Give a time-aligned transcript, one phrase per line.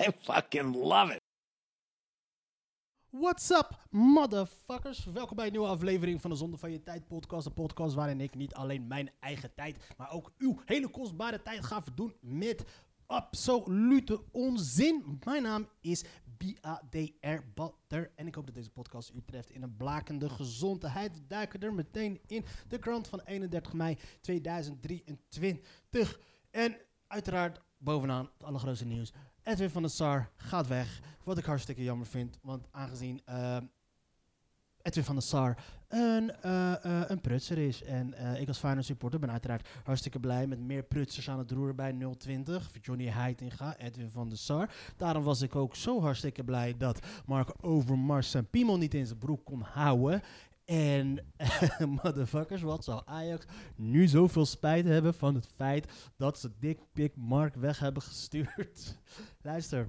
[0.00, 1.20] I fucking love it.
[3.10, 5.04] What's up, motherfuckers?
[5.04, 7.46] Welkom bij een nieuwe aflevering van de Zonde van Je Tijd podcast.
[7.46, 11.64] Een podcast waarin ik niet alleen mijn eigen tijd, maar ook uw hele kostbare tijd
[11.64, 12.64] ga verdoen met
[13.06, 15.20] absolute onzin.
[15.24, 16.04] Mijn naam is
[16.36, 21.12] B-A-D-R Butter en ik hoop dat deze podcast u treft in een blakende gezondheid.
[21.12, 26.20] We duiken er meteen in de krant van 31 mei 2023.
[26.50, 29.12] En uiteraard bovenaan het allergrootste nieuws.
[29.48, 31.00] Edwin van der Sar gaat weg.
[31.24, 32.38] Wat ik hartstikke jammer vind.
[32.42, 33.56] Want aangezien eh,
[34.82, 35.56] Edwin van der Sar
[35.88, 37.82] een, eh, eh, een prutser is.
[37.82, 41.50] En eh, ik als Feyenoord supporter ben uiteraard hartstikke blij met meer prutsers aan het
[41.50, 42.70] roer bij 020.
[42.80, 44.70] Johnny Heitinga, Edwin van der Sar.
[44.96, 49.18] Daarom was ik ook zo hartstikke blij dat Mark Overmars zijn piemel niet in zijn
[49.18, 50.22] broek kon houden.
[50.68, 51.18] En
[52.02, 57.16] motherfuckers, wat zou Ajax nu zoveel spijt hebben van het feit dat ze Dick Pick
[57.16, 58.98] Mark weg hebben gestuurd?
[59.42, 59.86] Luister,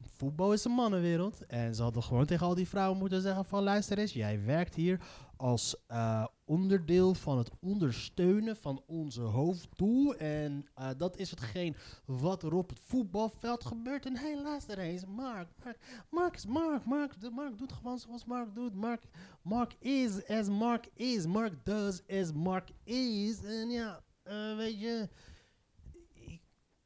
[0.00, 1.46] voetbal is een mannenwereld.
[1.46, 3.62] En ze hadden gewoon tegen al die vrouwen moeten zeggen van...
[3.62, 5.00] luister eens, jij werkt hier
[5.36, 10.14] als eh, onderdeel van het ondersteunen van onze hoofddoel.
[10.16, 14.06] En eh, dat is hetgeen wat er op het voetbalveld gebeurt.
[14.06, 15.48] En hey, luister eens, Mark.
[15.64, 15.78] Mark,
[16.10, 16.84] Mark is Mark.
[16.84, 18.74] Mark, de- Mark doet gewoon zoals Mark doet.
[18.74, 19.02] Mark,
[19.42, 21.26] Mark is as Mark is.
[21.26, 23.42] Mark does as Mark is.
[23.42, 25.08] En ja, eh, weet je...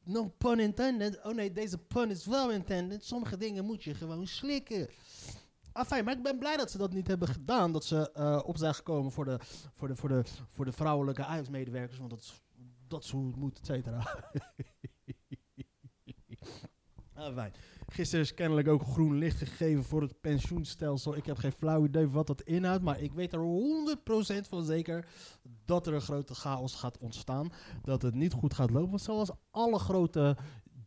[0.03, 1.19] No pun intended.
[1.23, 3.05] Oh nee, deze pun is wel intended.
[3.05, 4.87] Sommige dingen moet je gewoon slikken.
[5.75, 7.71] Afijn, maar ik ben blij dat ze dat niet hebben gedaan.
[7.71, 9.39] Dat ze eh, op zijn gekomen voor de,
[9.75, 11.97] voor de, voor de, voor de vrouwelijke Ajax-medewerkers.
[11.97, 12.41] Want dat is,
[12.87, 14.03] dat is hoe het moet, et cetera.
[17.13, 17.53] Afijn.
[17.87, 21.15] Gisteren is kennelijk ook groen licht gegeven voor het pensioenstelsel.
[21.15, 22.83] Ik heb geen flauw idee wat dat inhoudt.
[22.83, 23.39] Maar ik weet er
[24.45, 25.07] 100% van zeker
[25.65, 27.51] dat er een grote chaos gaat ontstaan.
[27.81, 28.89] Dat het niet goed gaat lopen.
[28.89, 30.37] Want zoals alle grote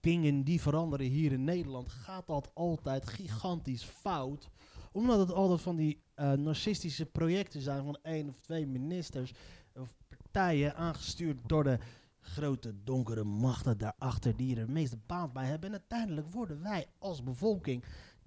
[0.00, 4.50] dingen die veranderen hier in Nederland, gaat dat altijd gigantisch fout.
[4.98, 9.32] Omdat het altijd van die eh, narcistische projecten zijn van één of twee ministers
[9.74, 11.78] of partijen aangestuurd door de
[12.20, 15.68] grote donkere machten daarachter die er het meeste baat bij hebben.
[15.68, 17.84] En uiteindelijk worden wij als bevolking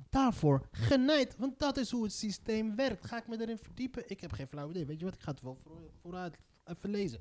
[0.09, 1.35] daarvoor genaaid.
[1.37, 3.05] Want dat is hoe het systeem werkt.
[3.05, 4.03] Ga ik me erin verdiepen?
[4.09, 4.85] Ik heb geen flauw idee.
[4.85, 5.13] Weet je wat?
[5.13, 7.19] Ik ga het wel voor- vooruit even lezen.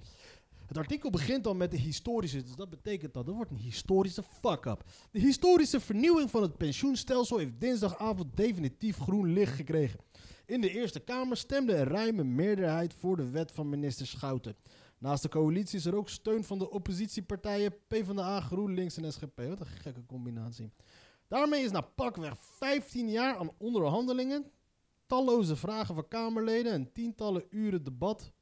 [0.70, 4.22] Het artikel begint al met de historische, dus dat betekent dat er wordt een historische
[4.22, 4.84] fuck-up.
[5.10, 10.00] De historische vernieuwing van het pensioenstelsel heeft dinsdagavond definitief groen licht gekregen.
[10.46, 14.56] In de Eerste Kamer stemde een ruime meerderheid voor de wet van minister Schouten.
[14.98, 19.38] Naast de coalitie is er ook steun van de oppositiepartijen PvdA, GroenLinks en SGP.
[19.48, 20.72] Wat een gekke combinatie.
[21.28, 24.50] Daarmee is na pakweg 15 jaar aan onderhandelingen,
[25.06, 28.32] talloze vragen van Kamerleden en tientallen uren debat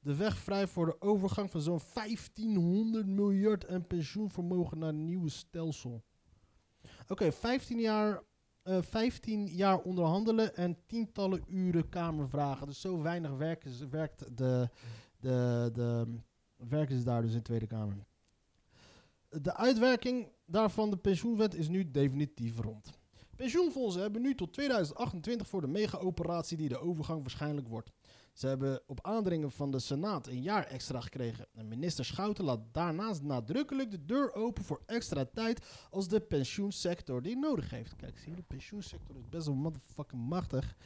[0.00, 5.28] de weg vrij voor de overgang van zo'n 1500 miljard en pensioenvermogen naar een nieuwe
[5.28, 6.02] stelsel.
[7.08, 8.22] Oké, 15 jaar.
[8.62, 12.66] eh, 15 jaar onderhandelen en tientallen uren kamervragen.
[12.66, 14.68] Dus zo weinig werken ze- werkt de,
[15.20, 16.16] de, de,
[16.68, 17.96] werken ze daar dus in de Tweede Kamer.
[19.28, 22.90] De uitwerking daarvan, de pensioenwet, is nu definitief rond.
[23.36, 27.90] Pensioenfondsen hebben nu tot 2028 voor de mega-operatie die de overgang waarschijnlijk wordt.
[28.32, 31.46] Ze hebben op aandringen van de Senaat een jaar extra gekregen.
[31.52, 37.22] En minister Schouten laat daarnaast nadrukkelijk de deur open voor extra tijd als de pensioensector
[37.22, 37.96] die nodig heeft.
[37.96, 40.76] Kijk, zie je, de pensioensector is best wel motherfucking machtig.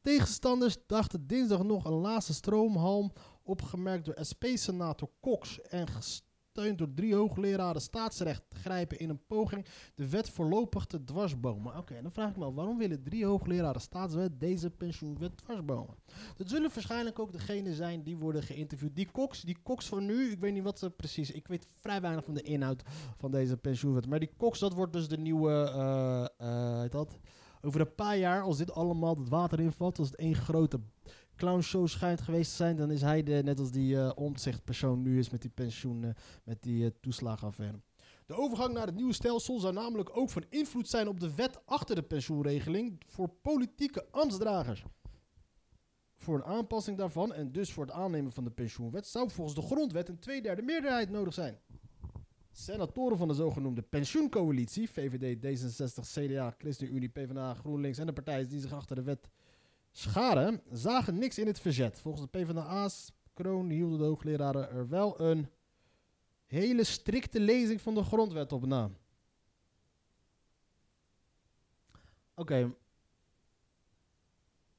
[0.00, 5.88] Tegenstanders dachten dinsdag nog een laatste stroomhalm opgemerkt door SP-senator Cox en
[6.54, 11.76] gesteund door drie hoogleraren staatsrecht grijpen in een poging de wet voorlopig te dwarsbomen.
[11.76, 15.94] Oké, dan vraag ik me af, waarom willen drie hoogleraren staatswet deze pensioenwet dwarsbomen?
[16.36, 18.96] Dat zullen waarschijnlijk ook degenen zijn die worden geïnterviewd.
[18.96, 22.00] Die Cox, die Cox van nu, ik weet niet wat ze precies, ik weet vrij
[22.00, 22.82] weinig van de inhoud
[23.16, 24.06] van deze pensioenwet.
[24.06, 26.30] Maar die Cox, dat wordt dus de nieuwe,
[26.82, 27.18] heet dat?
[27.62, 30.80] Over een paar jaar, als dit allemaal het water invalt, als het één grote
[31.36, 35.18] clownshow schijnt geweest te zijn, dan is hij de, net als die eh omzichtpersoon nu
[35.18, 36.10] is met die pensioen, eh,
[36.44, 37.80] met die eh, toeslagenaffaire.
[38.26, 41.66] De overgang naar het nieuwe stelsel zou namelijk ook van invloed zijn op de wet
[41.66, 44.84] achter de pensioenregeling voor politieke ambtsdragers.
[46.16, 49.62] Voor een aanpassing daarvan en dus voor het aannemen van de pensioenwet zou volgens de
[49.62, 51.58] grondwet een tweederde meerderheid nodig zijn.
[52.52, 58.60] Senatoren van de zogenoemde pensioencoalitie, VVD, D66, CDA, ChristenUnie, PvdA, GroenLinks en de partijen die
[58.60, 59.28] zich achter de wet
[59.96, 62.00] scharen, zagen niks in het verzet.
[62.00, 65.50] Volgens de PvdA's kroon hielden de hoogleraren er wel een
[66.46, 68.90] hele strikte lezing van de grondwet op na.
[72.34, 72.74] Oké.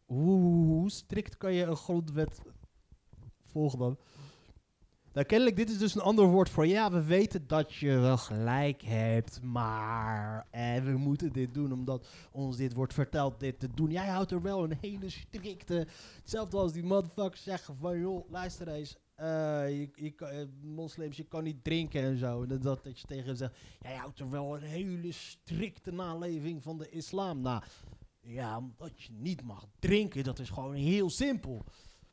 [0.05, 2.41] Hoe, hoe strikt kan je een grondwet
[3.43, 3.97] volgen dan?
[5.15, 8.17] Nou, kennelijk, dit is dus een ander woord voor ja, we weten dat je wel
[8.17, 13.69] gelijk hebt, maar eh, we moeten dit doen omdat ons dit wordt verteld dit te
[13.73, 13.91] doen.
[13.91, 18.67] Jij houdt er wel een hele strikte, hetzelfde als die motherfuckers zeggen van joh, luister
[18.67, 19.25] eens, eh,
[19.79, 22.41] je, je eh, moslims, je kan niet drinken en zo.
[22.41, 26.63] En dat, dat je tegen hem zegt, jij houdt er wel een hele strikte naleving
[26.63, 27.63] van de islam na.
[28.21, 31.63] Ja, omdat je niet mag drinken, dat is gewoon heel simpel.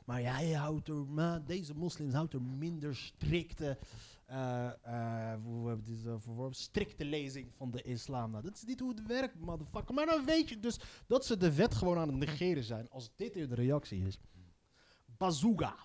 [0.05, 3.79] Maar jij houdt er, maar deze moslims houdt er minder strikte,
[4.27, 6.57] hebben uh, verworpen?
[6.57, 8.31] Strikte lezing van de islam.
[8.31, 9.95] Nou, dat is niet hoe het werkt, motherfucker.
[9.95, 12.91] Maar dan weet je dus dat ze de wet gewoon aan het negeren zijn.
[12.91, 14.19] Als dit de reactie is.
[15.17, 15.77] Bazooka.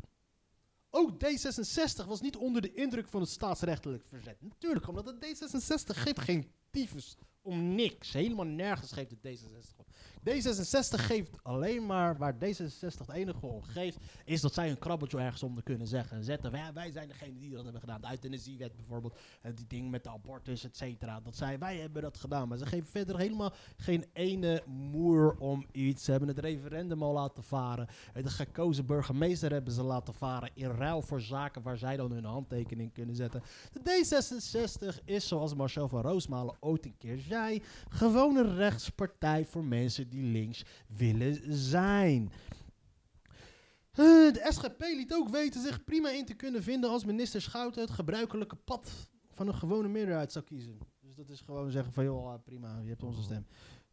[0.89, 4.41] Ook D66 was niet onder de indruk van het staatsrechtelijk verzet.
[4.41, 8.13] Natuurlijk, omdat het D66 geeft geen tyfus om niks.
[8.13, 9.86] Helemaal nergens geeft het D66 om.
[10.27, 15.17] D66 geeft alleen maar waar D66 het enige om geeft, is dat zij een krabbeltje
[15.17, 16.23] ergens onder kunnen zeggen.
[16.23, 16.51] Zetten.
[16.73, 18.01] Wij, zijn degene die dat hebben gedaan.
[18.01, 19.17] De euthanasiewet bijvoorbeeld.
[19.55, 21.19] Die ding met de abortus, et cetera.
[21.19, 22.47] Dat zij, wij hebben dat gedaan.
[22.47, 26.03] Maar ze geven verder helemaal geen ene moer om iets.
[26.03, 27.87] Ze hebben het referendum al laten varen.
[28.13, 30.49] En de gekozen burgemeester hebben ze laten varen.
[30.53, 33.43] In ruil voor zaken waar zij dan hun handtekening kunnen zetten.
[33.71, 39.63] De D66 is, zoals Marcel van Roosmalen ooit een keer zei, gewoon een rechtspartij voor
[39.63, 42.31] mensen die links willen zijn.
[43.91, 47.81] Eh, De SGP liet ook weten zich prima in te kunnen vinden als minister Schouten
[47.81, 50.77] het gebruikelijke pad van een gewone meerderheid zou kiezen.
[51.01, 53.45] Dus dat is gewoon zeggen van joh, ah, prima, je hebt onze stem.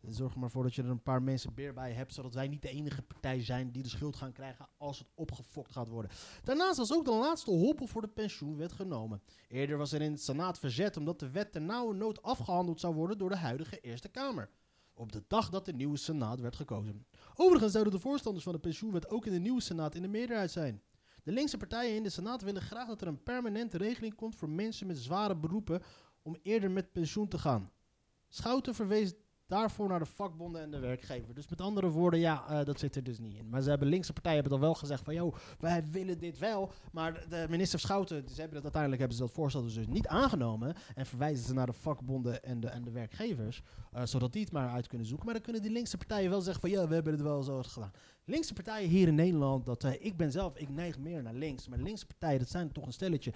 [0.09, 2.49] Zorg er maar voor dat je er een paar mensen beer bij hebt, zodat wij
[2.49, 6.11] niet de enige partij zijn die de schuld gaan krijgen als het opgefokt gaat worden.
[6.43, 9.23] Daarnaast was ook de laatste hobbel voor de pensioenwet genomen.
[9.49, 12.95] Eerder was er in het Senaat verzet omdat de wet ter nauwe nood afgehandeld zou
[12.95, 14.51] worden door de huidige Eerste Kamer.
[14.95, 17.07] Op de dag dat de nieuwe Senaat werd gekozen.
[17.35, 20.51] Overigens zouden de voorstanders van de pensioenwet ook in de nieuwe Senaat in de meerderheid
[20.51, 20.83] zijn.
[21.23, 24.49] De linkse partijen in de Senaat willen graag dat er een permanente regeling komt voor
[24.49, 25.83] mensen met zware beroepen
[26.23, 27.73] om eerder met pensioen te gaan.
[28.29, 29.15] Schouten verwees
[29.47, 31.35] daarvoor naar de vakbonden en de werkgever.
[31.35, 33.49] Dus met andere woorden, ja, eh, dat zit er dus niet in.
[33.49, 36.73] Maar ze hebben linkse partijen hebben dan wel gezegd van, joh, wij willen dit wel.
[36.93, 40.75] Maar de minister Schouten, ze hebben dat uiteindelijk hebben ze dat voorstel dus niet aangenomen
[40.95, 43.63] en verwijzen ze naar de vakbonden en de, en de werkgevers,
[43.93, 45.25] eh, zodat die het maar uit kunnen zoeken.
[45.25, 47.63] Maar dan kunnen die linkse partijen wel zeggen van, ja, we hebben het wel zo
[47.63, 47.93] gedaan.
[48.25, 51.69] Linkse partijen hier in Nederland, dat, eh, ik ben zelf, ik neig meer naar links,
[51.69, 53.33] maar linkse partijen, dat zijn toch een stelletje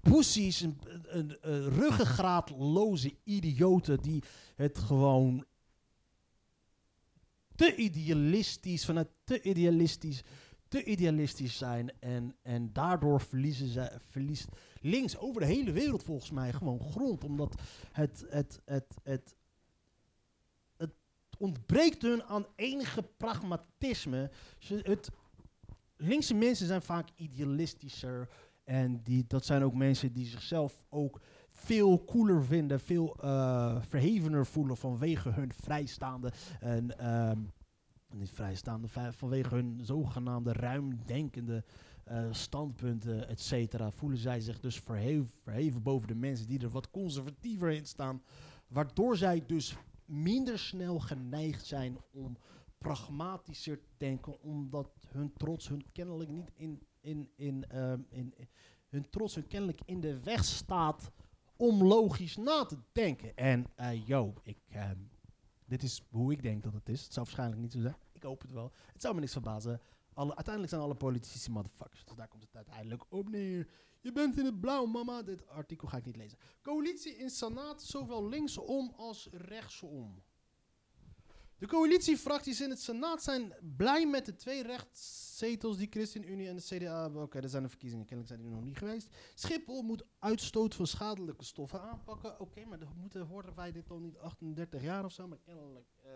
[0.00, 4.22] poesies, een, een, een ruggengraatloze idioten die
[4.54, 5.44] het gewoon
[7.54, 10.22] te idealistisch, vanuit te idealistisch,
[10.68, 11.92] te idealistisch zijn.
[12.00, 14.48] En, en daardoor verliezen ze, verliest
[14.80, 17.24] links over de hele wereld volgens mij gewoon grond.
[17.24, 17.54] Omdat
[17.92, 19.36] het, het, het, het,
[20.76, 20.94] het
[21.38, 24.30] ontbreekt hun aan enige pragmatisme.
[24.58, 25.10] Ze, het,
[26.00, 28.28] linkse mensen zijn vaak idealistischer.
[28.70, 31.20] En die, dat zijn ook mensen die zichzelf ook
[31.50, 37.32] veel cooler vinden, veel uh, verhevener voelen vanwege hun vrijstaande en uh,
[38.14, 41.64] niet vrijstaande, vanwege hun zogenaamde ruimdenkende
[42.10, 46.70] uh, standpunten, et cetera, voelen zij zich dus verheven, verheven boven de mensen die er
[46.70, 48.22] wat conservatiever in staan,
[48.68, 52.36] waardoor zij dus minder snel geneigd zijn om
[52.78, 58.34] pragmatischer te denken, omdat hun trots hun kennelijk niet in, in, in, uh, in,
[58.88, 61.10] hun trots hun kennelijk in de weg staat
[61.56, 63.36] om logisch na te denken.
[63.36, 63.66] En
[64.04, 64.90] yo, ik, uh,
[65.64, 67.02] dit is hoe ik denk dat het is.
[67.02, 67.96] Het zou waarschijnlijk niet zo zijn.
[68.12, 68.72] Ik hoop het wel.
[68.92, 69.80] Het zou me niks verbazen.
[70.12, 72.04] Alle, uiteindelijk zijn alle politici motherfuckers.
[72.04, 73.68] Dus daar komt het uiteindelijk op neer.
[74.00, 75.22] Je bent in het blauw, mama.
[75.22, 76.38] Dit artikel ga ik niet lezen.
[76.62, 80.22] Coalitie in Senaat, zowel linksom als rechtsom.
[81.60, 86.62] De coalitiefracties in het Senaat zijn blij met de twee rechtszetels die ChristenUnie en de
[86.62, 87.22] CDA hebben.
[87.22, 89.08] Oké, er zijn de verkiezingen, kennelijk zijn die nog niet geweest.
[89.34, 92.40] Schiphol moet uitstoot van schadelijke stoffen aanpakken.
[92.40, 95.28] Oké, maar dan moeten, horen wij dit al niet 38 jaar of zo?
[95.28, 96.10] Maar kennelijk uh,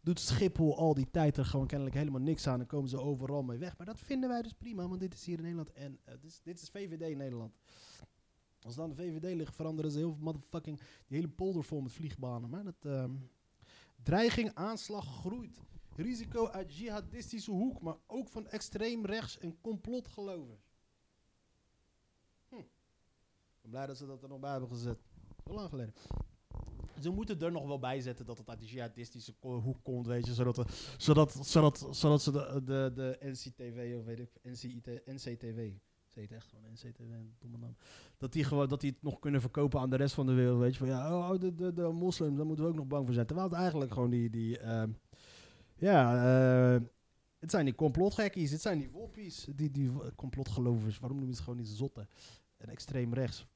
[0.00, 3.42] doet Schiphol al die tijd er gewoon kennelijk helemaal niks aan en komen ze overal
[3.42, 3.76] mee weg.
[3.76, 6.30] Maar dat vinden wij dus prima, want dit is hier in Nederland en uh, dit,
[6.30, 7.54] is, dit is VVD in Nederland.
[8.60, 11.92] Als dan de VVD ligt, veranderen ze heel veel motherfucking die hele polder vol met
[11.92, 12.50] vliegbanen.
[12.50, 12.84] Maar dat...
[12.84, 13.04] Uh,
[14.06, 15.60] Dreiging, aanslag groeit.
[15.96, 20.60] Risico uit jihadistische hoek, maar ook van extreem rechts en complotgelovers.
[22.48, 22.54] Hm.
[23.60, 24.98] ben blij dat ze dat er nog bij hebben gezet.
[25.44, 25.94] Heel lang geleden.
[27.00, 30.26] Ze moeten er nog wel bij zetten dat het uit de jihadistische hoek komt, weet
[30.26, 30.34] je.
[30.34, 35.72] Zodat, de- zodat, zodat, zodat ze de, de, de NCTV, of weet ik, NCIT, NCTV,
[36.16, 36.52] echt
[36.98, 37.76] een domme naam.
[38.18, 40.58] Dat die, gewoon, dat die het nog kunnen verkopen aan de rest van de wereld,
[40.58, 40.78] weet je.
[40.78, 43.26] Van ja, oh, de, de, de moslims, daar moeten we ook nog bang voor zijn.
[43.26, 44.90] Terwijl het eigenlijk gewoon die, die ehm,
[45.76, 46.14] ja,
[46.74, 46.82] eh,
[47.38, 50.98] het zijn die complotgekkies, het zijn die woppies, die, die complotgelovers.
[50.98, 52.08] Waarom noemen ze het gewoon niet zotten
[52.56, 53.46] en extreem rechts?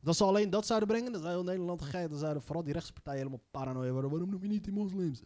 [0.00, 2.08] Dat ze alleen dat zouden brengen, dan zou heel Nederland gek.
[2.10, 4.10] Dan zouden vooral die rechtspartijen helemaal paranoia worden.
[4.10, 5.22] Waarom noem je niet die moslims?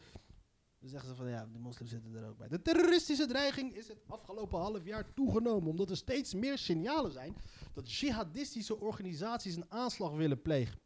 [0.81, 2.49] Dan zeggen ze van ja, die moslims zitten er ook bij.
[2.49, 5.71] De terroristische dreiging is het afgelopen half jaar toegenomen.
[5.71, 7.37] Omdat er steeds meer signalen zijn
[7.73, 10.79] dat jihadistische organisaties een aanslag willen plegen.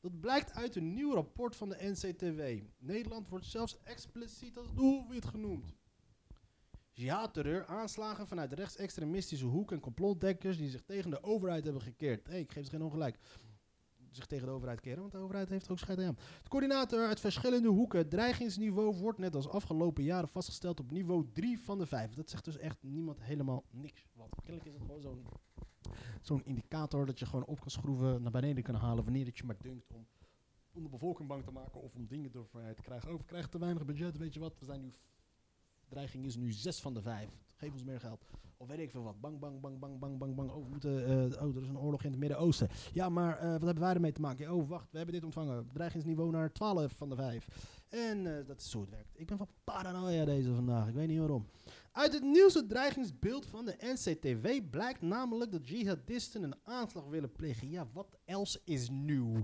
[0.00, 2.66] Dat blijkt uit een nieuw rapport van de NCTW.
[2.78, 5.74] Nederland wordt zelfs expliciet als doelwit genoemd.
[6.90, 12.26] Jihadterreur, aanslagen vanuit de rechtsextremistische hoek en complotdekkers die zich tegen de overheid hebben gekeerd.
[12.26, 13.18] Hé, ik geef ze geen ongelijk.
[14.14, 16.16] Zich tegen de overheid keren, want de overheid heeft ook scheid aan.
[16.42, 17.98] De coördinator uit verschillende hoeken.
[17.98, 22.14] Het dreigingsniveau wordt net als afgelopen jaren vastgesteld op niveau 3 van de 5.
[22.14, 24.06] Dat zegt dus echt niemand helemaal niks.
[24.12, 25.26] Want kennelijk is het gewoon zo'n
[26.20, 29.44] zo'n indicator dat je gewoon op kan schroeven, naar beneden kan halen wanneer het je
[29.44, 30.06] maar dunkt om,
[30.72, 33.12] om de bevolking bang te maken of om dingen door vrijheid te krijgen.
[33.12, 34.92] Oh, we te weinig budget, weet je wat, we zijn nu,
[35.88, 37.38] dreiging is nu 6 van de 5.
[37.54, 38.24] Geef ons meer geld.
[38.56, 39.20] Of weet ik veel wat.
[39.20, 40.50] Bang, bang, bang, bang, bang, bang, bang.
[40.50, 42.68] Oh, moeten, eh, oh er is een oorlog in het Midden-Oosten.
[42.92, 44.52] Ja, maar eh, wat hebben wij ermee te maken?
[44.52, 45.68] Oh, wacht, we hebben dit ontvangen.
[45.72, 47.46] Dreigingsniveau naar 12 van de 5.
[47.88, 49.10] En eh, dat is zo het werkt.
[49.14, 50.88] Ik ben van paranoia deze vandaag.
[50.88, 51.46] Ik weet niet waarom.
[51.92, 57.70] Uit het nieuwste dreigingsbeeld van de NCTV blijkt namelijk dat jihadisten een aanslag willen plegen.
[57.70, 59.36] Ja, wat else is nieuw?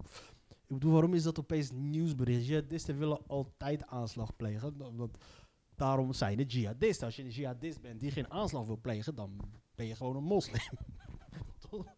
[0.71, 2.47] Ik bedoel, waarom is dat opeens nieuwsbericht?
[2.47, 4.77] Jihadisten willen altijd aanslag plegen.
[5.81, 7.07] Daarom zijn het jihadisten.
[7.07, 9.41] Als je een jihadist bent die geen aanslag wil plegen, dan
[9.75, 10.61] ben je gewoon een moslim.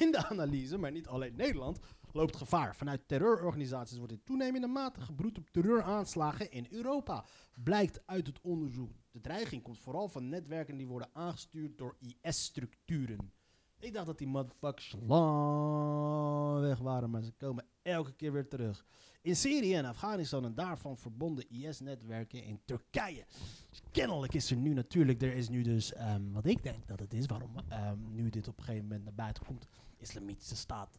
[0.00, 1.78] In de analyse, maar niet alleen Nederland,
[2.12, 2.76] loopt gevaar.
[2.76, 7.24] Vanuit terreurorganisaties wordt in toenemende mate gebroed op terreuraanslagen in Europa.
[7.54, 8.92] Blijkt uit het onderzoek.
[9.10, 13.32] De dreiging komt vooral van netwerken die worden aangestuurd door IS-structuren.
[13.78, 18.84] Ik dacht dat die motherfuckers lang weg waren, maar ze komen elke keer weer terug.
[19.24, 23.24] In Syrië en Afghanistan en daarvan verbonden IS-netwerken in Turkije.
[23.70, 27.00] Dus kennelijk is er nu natuurlijk, er is nu dus, ehm, wat ik denk dat
[27.00, 29.66] het is, waarom ehm, nu dit op een gegeven moment naar buiten komt,
[29.96, 30.98] islamitische staat,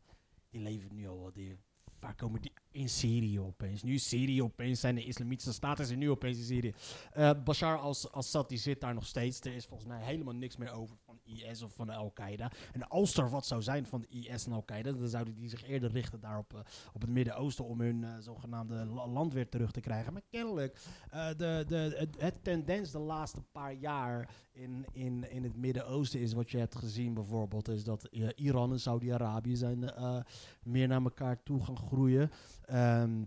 [0.49, 1.57] die leven nu al wat die,
[1.99, 3.83] waar komen die in Syrië opeens?
[3.83, 6.73] Nu Syrië opeens, zijn de islamitische staten is er nu opeens in Syrië.
[7.11, 10.71] Eh, Bashar al-Assad die zit daar nog steeds, er is volgens mij helemaal niks meer
[10.71, 12.51] over IS of van Al-Qaeda.
[12.73, 15.63] En als er wat zou zijn van de IS en Al-Qaeda, dan zouden die zich
[15.67, 16.59] eerder richten daar op, eh,
[16.93, 20.13] op het Midden-Oosten om hun eh, zogenaamde la- land weer terug te krijgen.
[20.13, 20.77] Maar kennelijk,
[21.09, 26.19] eh, de, de, het, het tendens de laatste paar jaar in, in, in het Midden-Oosten
[26.19, 29.91] is wat je hebt gezien bijvoorbeeld, is dat Iran en Saudi-Arabië zijn
[30.63, 32.31] meer naar elkaar toe gaan groeien.
[32.65, 33.23] Ehm,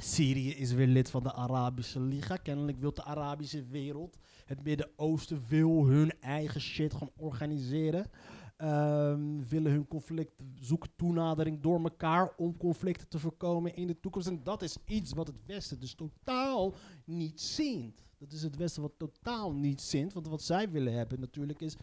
[0.00, 2.36] Syrië is weer lid van de Arabische Liga.
[2.36, 4.18] Kennelijk wil de Arabische wereld,
[4.48, 8.10] het Midden-Oosten, wil hun eigen shit gaan organiseren.
[8.56, 14.28] Ehm, willen hun conflict zoeken toenadering door elkaar om conflicten te voorkomen in de toekomst.
[14.28, 16.74] En dat is iets wat het Westen dus totaal
[17.04, 18.02] niet ziet.
[18.18, 20.12] Dat is het Westen wat totaal niet ziet.
[20.12, 21.76] Want wat zij willen hebben natuurlijk is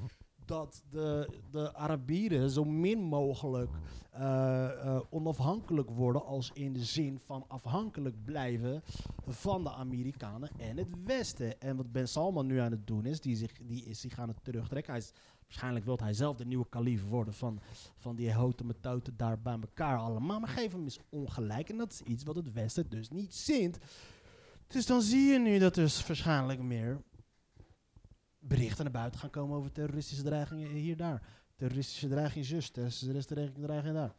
[0.46, 3.72] dat de, de Arabieren zo min mogelijk
[4.12, 8.84] eh, eh, onafhankelijk worden als in de zin van afhankelijk blijven
[9.28, 11.62] van de Amerikanen en het Westen.
[11.62, 14.28] En wat Ben Salman nu aan het doen is, die, zich, die is zich aan
[14.28, 14.94] het terugtrekken.
[14.94, 15.04] Hij
[15.42, 17.60] waarschijnlijk wil hij zelf de nieuwe kalif worden van,
[17.98, 20.40] van die houten metoten daar bij elkaar allemaal.
[20.40, 23.78] Maar geef hem eens ongelijk en dat is iets wat het Westen dus niet zint.
[24.68, 27.02] Dus dan zie je nu dat er waarschijnlijk meer
[28.48, 31.28] berichten naar buiten gaan komen over terroristische dreigingen hier daar.
[31.56, 34.16] Terroristische dreiging zus, terroristische dreiging daar.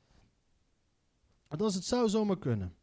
[1.49, 2.77] Althans, het zou zomaar kunnen.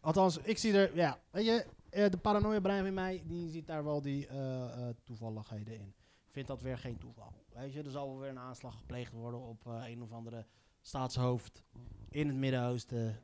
[0.00, 3.66] Althans, ik zie er, ja, weet je, eh, de paranoia brein in mij, die ziet
[3.66, 5.94] daar wel die eh, toevalligheden in.
[6.28, 7.32] Vind dat weer geen toeval.
[7.52, 10.46] Weet je, er zal wel weer een aanslag gepleegd worden op een of andere
[10.80, 11.64] staatshoofd
[12.08, 13.22] in het Midden-Oosten.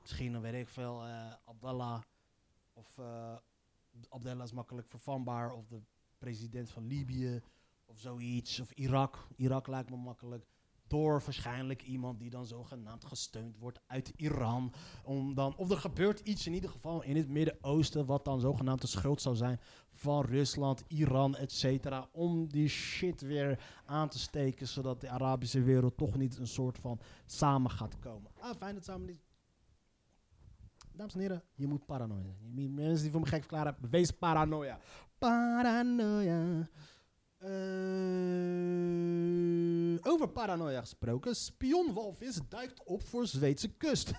[0.00, 1.02] Misschien, dan weet ik veel,
[1.44, 2.02] Abdallah.
[2.72, 2.98] Of
[4.08, 5.52] Abdallah is makkelijk vervanbaar.
[5.52, 5.80] Of de
[6.18, 7.42] president van Libië.
[7.84, 8.60] Of zoiets.
[8.60, 9.28] Of Irak.
[9.36, 10.46] Irak lijkt me makkelijk.
[10.88, 14.72] Door waarschijnlijk iemand die dan zogenaamd gesteund wordt uit Iran.
[15.04, 18.06] Om dan, of er gebeurt iets in ieder geval in het Midden-Oosten.
[18.06, 19.60] Wat dan zogenaamd de schuld zou zijn
[19.92, 22.08] van Rusland, Iran, et cetera.
[22.12, 24.68] Om die shit weer aan te steken.
[24.68, 28.30] Zodat de Arabische wereld toch niet een soort van samen gaat komen.
[28.38, 29.24] Ah, fijn dat samen niet.
[30.96, 32.74] Dames en heren, je moet paranoia zijn.
[32.74, 34.78] Mensen die voor me gek verklaren, wees paranoia.
[35.18, 36.68] Paranoia.
[37.38, 37.50] Eh,
[40.02, 41.36] over paranoia gesproken.
[41.36, 44.12] Spionwalvis duikt op voor Zweedse kust.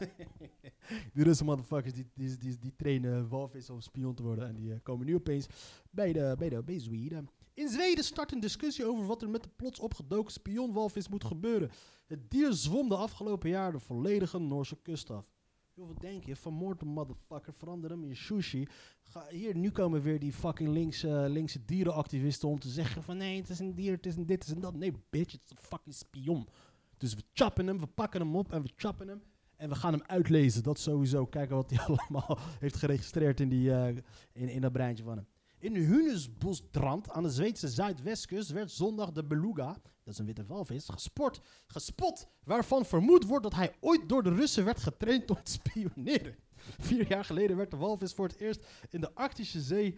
[1.13, 4.48] die Russen motherfuckers die, die, die, die trainen walvis om spion te worden.
[4.48, 5.48] En die eh, komen nu opeens
[5.89, 7.29] bij, de, bij, de, bij Zweden.
[7.53, 11.69] In Zweden start een discussie over wat er met de plots opgedoken spionwalvis moet gebeuren.
[12.05, 15.37] Het dier zwom de afgelopen jaar de volledige Noorse kust af.
[15.77, 16.36] Joh, wat denk je?
[16.36, 18.67] Vermoord een motherfucker, verander hem in sushi.
[19.29, 23.50] Hier, nu komen weer die fucking linkse, linkse dierenactivisten om te zeggen van nee, het
[23.50, 24.75] is een dier, het is een dit, het is een dat.
[24.75, 26.48] Nee, bitch, het is een fucking spion.
[26.98, 29.22] Dus we chappen hem, we pakken hem op en we chappen hem.
[29.55, 31.25] En we gaan hem uitlezen, dat sowieso.
[31.25, 33.96] Kijken wat hij allemaal heeft geregistreerd in, die, eh,
[34.34, 35.27] in, in dat breintje van hem.
[35.60, 39.74] In Hunesbosdrand aan de Zweedse zuidwestkust werd zondag de beluga,
[40.04, 40.90] dat is een witte walvis,
[41.68, 46.36] gespot, waarvan vermoed wordt dat hij ooit door de Russen werd getraind om te spioneren.
[46.78, 49.98] Vier jaar geleden werd de walvis voor het eerst in de Arctische Zee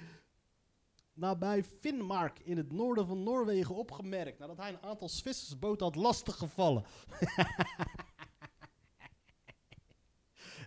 [1.13, 6.83] nabij Finnmark in het noorden van Noorwegen opgemerkt, nadat hij een aantal vissersboten had lastiggevallen.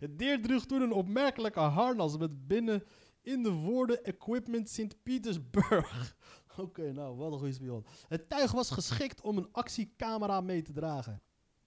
[0.00, 2.84] het dier droeg toen een opmerkelijke harnas met binnen
[3.22, 6.16] in de woorden Equipment Sint-Petersburg.
[6.56, 7.86] Oké, nou, wat een goede spion.
[8.08, 11.22] Het tuig was geschikt om een actiecamera mee te dragen.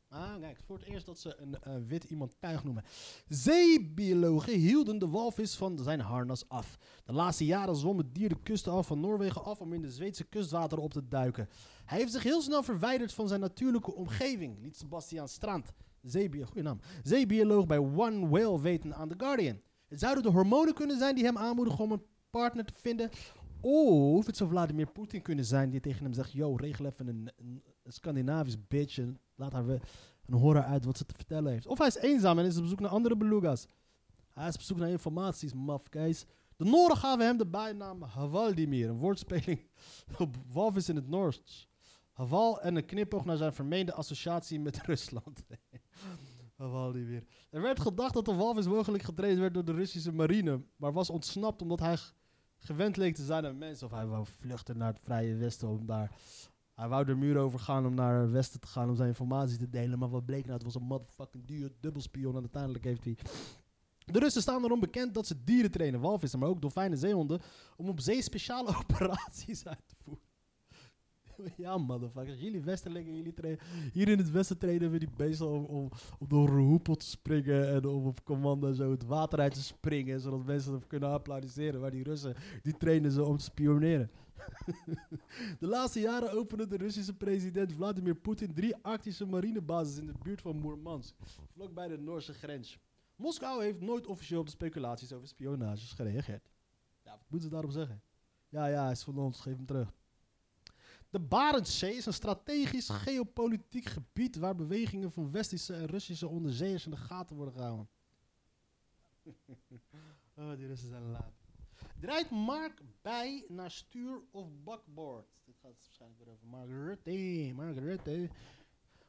[0.09, 2.83] Ah, kijk, voor het eerst dat ze een eh, wit iemand tuig noemen.
[3.27, 6.77] Zeebiologen hielden de walvis van zijn harnas af.
[7.03, 9.91] De laatste jaren zwom het dier de kusten af van Noorwegen af om in de
[9.91, 11.50] Zweedse kustwater op te duiken.
[11.85, 16.63] Hij heeft zich heel snel verwijderd van zijn natuurlijke omgeving, liet Sebastian Strand, zeebioloog, goeie
[16.63, 19.62] naam, zeebioloog bij One Whale weten aan The Guardian.
[19.89, 23.10] Zouden de hormonen kunnen zijn die hem aanmoedigen om een partner te vinden.
[23.62, 27.63] Of het zou Vladimir Poetin kunnen zijn die tegen hem zegt: Yo, regel even een,
[27.88, 29.80] Scandinavisch bitch en laat haar we
[30.25, 31.68] een horen uit wat ze te vertellen heeft.
[31.68, 33.68] Of hij is eenzaam en is op zoek naar andere beluga's.
[34.34, 36.25] Hij is op zoek naar informaties, mafkeis.
[36.56, 39.60] De Noren gaven hem de bijnaam Havaldimir, een woordspeling
[40.18, 41.68] op walvis in het Noors.
[42.12, 45.44] Haval en een knipoog naar zijn vermeende associatie met Rusland.
[46.55, 47.24] Havaldimir.
[47.50, 51.09] Er werd gedacht dat de walvis mogelijk getraind werd door de Russische marine, maar was
[51.09, 51.97] ontsnapt omdat hij
[52.58, 53.88] gewend leek te zijn aan mensen.
[53.88, 56.12] Of hij wou vluchten naar het Vrije Westen om daar...
[56.73, 59.69] Hij wou de muur overgaan om naar het westen te gaan om zijn informatie te
[59.69, 59.99] delen.
[59.99, 60.53] Maar wat bleek nou?
[60.53, 63.17] Het was een motherfucking duur dubbelspion en uiteindelijk heeft hij...
[64.06, 67.41] De Russen staan erom bekend dat ze dieren trainen, walvissen, maar ook dolfijnen, zeehonden,
[67.77, 70.23] om op zee speciale operaties uit te voeren.
[71.58, 72.39] Ja, motherfuckers.
[72.39, 73.60] Jullie westerlingen, jullie trainen...
[73.93, 75.89] Hier in het westen trainen we die beesten om, om,
[76.28, 80.19] door een hoepel te springen en om op commando zo het water uit te springen,
[80.19, 81.82] zodat mensen hem kunnen applaudisseren.
[81.82, 84.10] Maar die Russen, die trainen ze om te spioneren.
[85.60, 90.41] de laatste jaren opende de Russische president Vladimir Poetin drie Arctische marinebases in de buurt
[90.41, 91.15] van Moermansk,
[91.54, 92.80] vlakbij de Noorse grens.
[93.15, 96.50] Moskou heeft nooit officieel op de speculaties over spionages gereageerd.
[97.04, 98.02] Ja, wat moeten ze daarop zeggen?
[98.50, 99.93] Ja, ja, hij is van ons, geef hem terug.
[101.15, 106.91] De Barentszee is een strategisch geopolitiek gebied waar bewegingen van Westerse en Russische onderzeeërs in
[106.91, 107.89] de gaten worden gehouden.
[110.38, 111.34] oh, die Russen zijn laat.
[111.99, 115.25] Draait Mark bij naar stuur of bakboord?
[115.45, 117.51] Dit gaat waarschijnlijk weer over Mark Rutte.
[117.56, 118.30] Mark Rutte.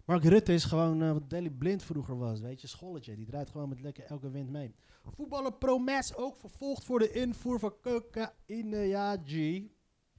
[0.04, 3.16] Mark Rutte is gewoon eh, wat Daley Blind vroeger was, weet je, scholletje.
[3.16, 4.74] Die draait gewoon met lekker elke wind mee.
[5.02, 8.76] Voetballer Promes ook vervolgd voor de invoer van cocaïne.
[8.76, 9.62] Ja, G.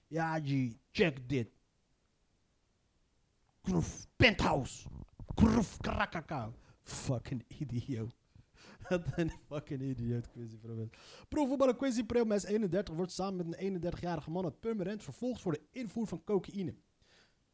[0.07, 0.73] Ja, G.
[0.91, 1.56] Check dit.
[3.67, 4.87] Kroef, penthouse.
[5.35, 6.53] Kroef, krakakau.
[6.83, 8.15] Fucking idioot.
[8.89, 10.89] Wat een fucking idioot, Quincy Promes.
[11.29, 16.07] Profvoetballer Quincy Promes, 31, wordt samen met een 31-jarige man Purmerend vervolgd voor de invoer
[16.07, 16.75] van cocaïne.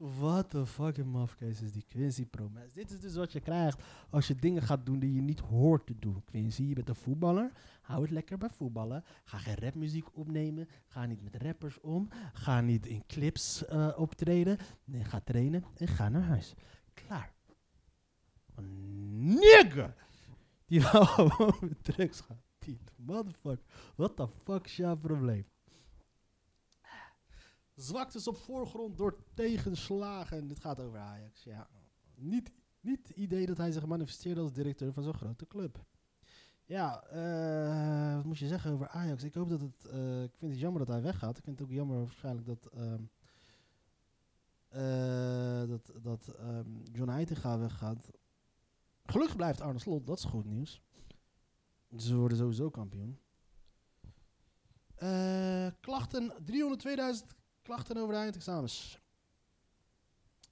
[0.04, 2.74] Wat de fucking mafkees is die Quincy Promes.
[2.74, 5.86] Dit is dus wat je krijgt als je dingen gaat doen die je niet hoort
[5.86, 6.24] te doen.
[6.26, 7.52] Quincy, je bent een voetballer.
[7.82, 9.04] Hou het lekker bij voetballen.
[9.24, 10.68] Ga geen rapmuziek opnemen.
[10.88, 12.10] Ga niet met rappers om.
[12.34, 14.58] Ga niet in clips eh, optreden.
[14.84, 16.54] Nee, ga trainen en ga naar huis.
[16.94, 17.34] Klaar.
[19.12, 19.96] Nigger!
[20.66, 22.42] Die wou gewoon met drugs gaan.
[22.96, 23.66] Motherfucker.
[23.96, 25.46] What the fuck is jouw probleem?
[27.76, 30.38] Zwaktes op voorgrond door tegenslagen.
[30.38, 31.70] En dit gaat over Ajax, ja.
[32.16, 35.86] Niet, niet het idee dat hij zich manifesteerde als directeur van zo'n grote club.
[36.66, 39.24] Ja, eh, wat moet je zeggen over Ajax?
[39.24, 39.86] Ik hoop dat het...
[39.86, 41.38] eh, ik vind het jammer dat hij weggaat.
[41.38, 42.66] Ik vind het ook jammer waarschijnlijk dat...
[42.74, 43.02] ehm,
[44.68, 48.12] eh, dat dat ehm, John Heitinga weggaat.
[49.06, 50.82] Gelukkig blijft Arne Slot, dat is goed nieuws.
[51.98, 53.20] Ze worden sowieso kampioen.
[55.80, 59.00] Klachten, 302.000 klachten over de eindexamens.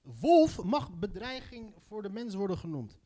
[0.02, 2.98] Wolf mag bedreiging voor de mens worden genoemd.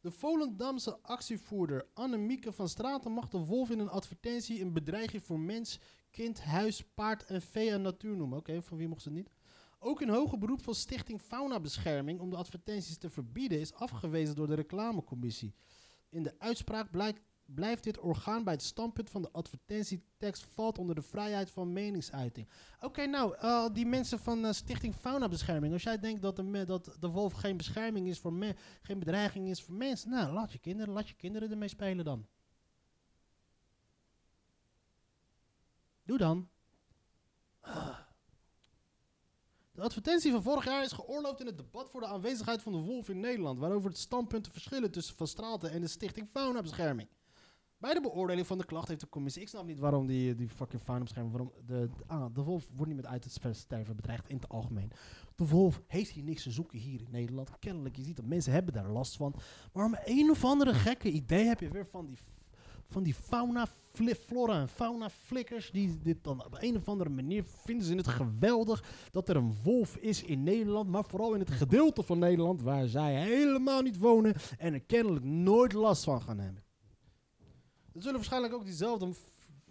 [0.00, 5.40] De Volendamse actievoerder Annemieke van Straten mag de wolf in een advertentie een bedreiging voor
[5.40, 5.78] mens,
[6.10, 8.38] kind, huis, paard en vee en natuur noemen.
[8.38, 9.30] Oké, van wie mocht ze het niet?
[9.78, 14.46] Ook een hoger beroep van Stichting Faunabescherming om de advertenties te verbieden is afgewezen door
[14.46, 15.54] de reclamecommissie.
[16.08, 17.20] In de uitspraak blijkt,
[17.54, 22.48] blijft dit orgaan bij het standpunt van de advertentietekst valt onder de vrijheid van meningsuiting.
[22.80, 26.96] Oké, nou, eh, die mensen van eh, Stichting Faunabescherming, als jij denkt dat de, dat
[27.00, 30.58] de wolf geen bescherming is voor me, geen bedreiging is voor mensen, nou, laat je
[30.58, 32.26] kinderen, laat je kinderen ermee spelen dan.
[36.04, 36.48] Doe dan.
[39.72, 42.78] De advertentie van vorig jaar is geoorloofd in het debat voor de aanwezigheid van de
[42.78, 47.08] wolf in Nederland, waarover het standpunten verschillen tussen Van Straten en de Stichting Faunabescherming.
[47.80, 49.42] Bij de beoordeling van de klacht heeft de commissie.
[49.42, 51.36] Ik snap niet waarom die, die fucking faunabescherming.
[51.36, 54.48] Waarom de, de, ah, de wolf wordt niet met uit het sterven bedreigd in het
[54.48, 54.92] algemeen.
[55.34, 57.58] De wolf heeft hier niks te zoeken hier in Nederland.
[57.58, 59.34] Kennelijk, je ziet dat mensen hebben daar last van.
[59.72, 62.18] Maar om een of andere gekke idee heb je weer van die,
[62.86, 63.66] van die fauna,
[64.26, 65.70] flora en fauna flikkers.
[65.70, 69.54] Die dit dan op een of andere manier vinden ze het geweldig dat er een
[69.62, 70.90] wolf is in Nederland.
[70.90, 74.34] Maar vooral in het gedeelte van Nederland waar zij helemaal niet wonen.
[74.58, 76.68] En er kennelijk nooit last van gaan hebben.
[77.94, 79.14] Er zullen waarschijnlijk ook diezelfde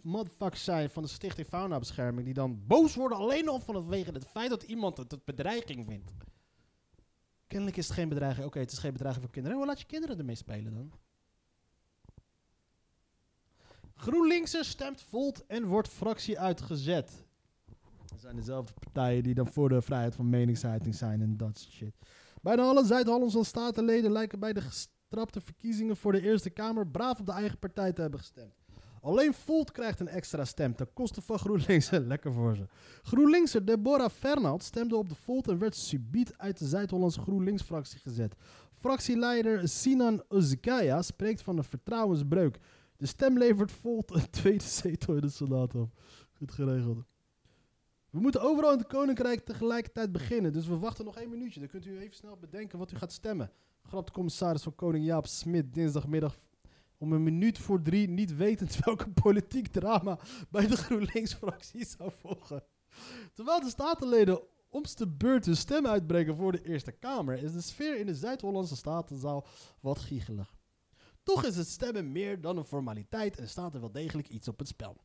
[0.01, 2.25] motherfuckers zijn van de Stichting Faunabescherming.
[2.25, 6.11] Die dan boos worden alleen al vanwege het feit dat iemand het een bedreiging vindt.
[7.47, 8.45] Kennelijk is het geen bedreiging.
[8.45, 9.57] Oké, het is geen bedreiging voor kinderen.
[9.57, 10.91] Hoe laat je kinderen ermee spelen dan?
[13.95, 17.25] GroenLinkser stemt Volt en wordt fractie uitgezet.
[18.05, 21.73] Dat zijn dezelfde partijen die dan voor de vrijheid van meningsuiting zijn en dat soort
[21.73, 21.93] shit.
[22.41, 24.61] Bijna alle Zuid-Hollandse statenleden lijken bij de
[25.09, 28.53] gestrapte verkiezingen voor de Eerste Kamer braaf op de eigen partij te hebben gestemd.
[29.01, 31.99] Alleen Volt krijgt een extra stem ten koste van GroenLinkser.
[32.13, 32.65] Lekker voor ze.
[33.01, 38.35] GroenLinkser Deborah Fernald stemde op de Volt en werd subiet uit de Zuid-Hollandse GroenLinks-fractie gezet.
[38.73, 42.59] Fractieleider Sinan Uzikaya spreekt van een vertrouwensbreuk.
[42.97, 45.89] De stem levert Volt een tweede zetel in de Senaat op.
[46.33, 47.03] Goed geregeld.
[48.09, 50.53] We moeten overal in het Koninkrijk tegelijkertijd beginnen.
[50.53, 51.59] Dus we wachten nog één minuutje.
[51.59, 53.51] Dan kunt u even snel bedenken wat u gaat stemmen.
[53.89, 56.35] Grapt commissaris van Koning Jaap Smit dinsdagmiddag
[56.97, 62.63] om een minuut voor drie niet wetend welke politiek drama bij de GroenLinks-fractie zou volgen.
[63.33, 67.61] Terwijl de statenleden om de beurt hun stem uitbrengen voor de Eerste Kamer, is de
[67.61, 69.45] sfeer in de Zuid-Hollandse statenzaal
[69.79, 70.55] wat giegelig.
[71.23, 74.59] Toch is het stemmen meer dan een formaliteit en staat er wel degelijk iets op
[74.59, 74.97] het spel.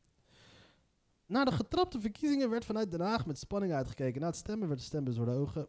[1.25, 4.21] Na de getrapte verkiezingen werd vanuit Den Haag met spanning uitgekeken.
[4.21, 5.67] Na het stemmen werd de stembus door de ogen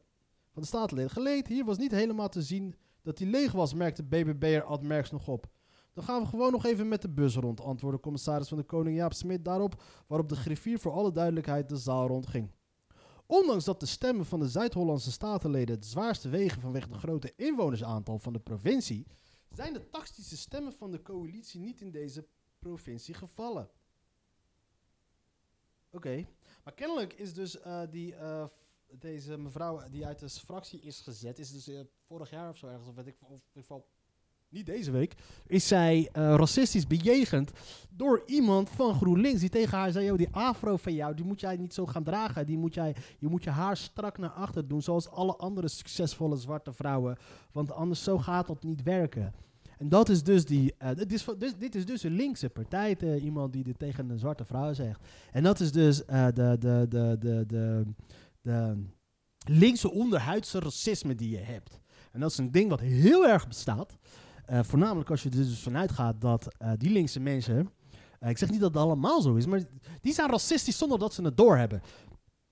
[0.52, 1.46] van de statenleden geleed.
[1.46, 2.74] Hier was niet helemaal te zien
[3.06, 5.46] dat hij leeg was, merkte BBB'er Ad Merks nog op.
[5.92, 8.96] Dan gaan we gewoon nog even met de bus rond, antwoordde commissaris van de Koning
[8.96, 12.50] Jaap Smit daarop, waarop de griffier voor alle duidelijkheid de zaal rondging.
[13.26, 18.18] Ondanks dat de stemmen van de Zuid-Hollandse statenleden het zwaarste wegen vanwege het grote inwonersaantal
[18.18, 19.06] van de provincie,
[19.50, 22.26] zijn de tactische stemmen van de coalitie niet in deze
[22.58, 23.70] provincie gevallen.
[25.90, 26.26] Oké,
[26.64, 28.46] maar kennelijk is dus eh, die, eh,
[28.90, 32.66] deze mevrouw die uit de fractie is gezet, is dus eh, vorig jaar of zo
[32.66, 33.86] ergens, of weet ik, of in geval
[34.48, 35.14] niet deze week,
[35.46, 37.50] is zij eh, racistisch bejegend
[37.90, 41.40] door iemand van GroenLinks die tegen haar zei, "Yo, die afro van jou, die moet
[41.40, 44.68] jij niet zo gaan dragen, die moet jij, je moet je haar strak naar achter
[44.68, 47.16] doen, zoals alle andere succesvolle zwarte vrouwen,
[47.52, 49.34] want anders zo gaat dat niet werken.
[49.78, 50.74] En dat is dus die.
[50.78, 53.18] eh, dit, is, dit, dit is dus een linkse partij.
[53.20, 55.00] iemand die dit tegen een zwarte vrouw zegt.
[55.32, 57.84] En dat is dus de, de, de, de, de,
[58.46, 58.84] de
[59.48, 61.80] linkse onderhuidse racisme die je hebt.
[62.12, 63.96] En dat is een ding wat heel erg bestaat.
[64.46, 67.70] Eh, voornamelijk als je er dus vanuit gaat dat eh, die linkse mensen.
[68.20, 69.62] eh, ik zeg niet dat het allemaal zo is, maar
[70.00, 71.82] die zijn racistisch zonder dat ze het doorhebben.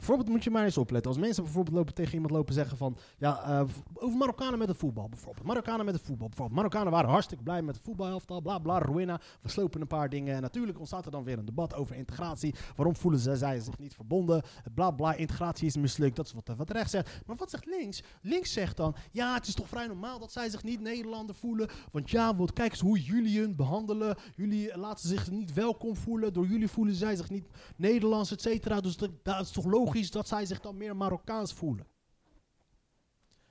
[0.05, 1.11] Bijvoorbeeld moet je maar eens opletten.
[1.11, 2.97] Als mensen bijvoorbeeld lopen tegen iemand lopen zeggen van...
[3.19, 3.64] Ja, eh,
[3.95, 5.47] over Marokkanen met het voetbal bijvoorbeeld.
[5.47, 6.57] Marokkanen met het voetbal bijvoorbeeld.
[6.57, 8.40] Marokkanen waren hartstikke blij met het voetbalhelftal.
[8.40, 9.21] Bla bla, Ruina.
[9.43, 10.35] We slopen een paar dingen.
[10.35, 12.55] En natuurlijk ontstaat er dan weer een debat over integratie.
[12.77, 14.43] Waarom voelen ze, zij zich niet verbonden?
[14.75, 16.17] Bla bla, integratie is mislukt.
[16.17, 17.23] Dat is wat, wat rechts zegt.
[17.27, 18.03] Maar wat zegt links?
[18.21, 18.95] Links zegt dan...
[19.11, 21.69] Ja, het is toch vrij normaal dat zij zich niet Nederlander voelen.
[21.93, 24.17] Want ja, want kijk eens hoe jullie hun behandelen.
[24.35, 26.33] Jullie laten zich niet welkom voelen.
[26.33, 28.81] Door jullie voelen zij zich niet Nederlands, et cetera.
[28.81, 31.87] Dus dat is toch logisch dat zij zich dan meer Marokkaans voelen.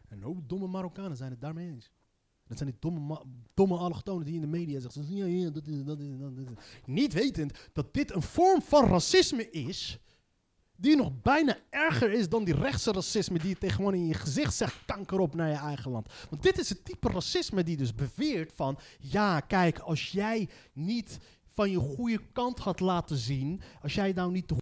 [0.07, 1.91] En hoe domme Marokkanen zijn het daarmee eens.
[2.47, 3.21] Dat zijn die domme,
[3.53, 5.15] domme allochtonen die in de media zeggen.
[5.15, 6.47] Ja, dat is, dat is, dat is.
[6.85, 9.97] Niet wetend dat dit een vorm van racisme is.
[10.75, 14.13] Die nog bijna erger is dan die rechtse racisme die je tegen gewoon in je
[14.13, 16.13] gezicht zegt kanker op naar je eigen land.
[16.29, 21.19] Want dit is het type racisme die dus beweert van, ja kijk, als jij niet
[21.47, 24.55] van je goede kant had laten zien, als jij nou niet de